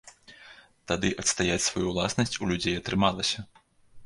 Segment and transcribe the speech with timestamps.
[0.91, 3.39] Тады адстаяць сваю ўласнасць у людзей атрымалася.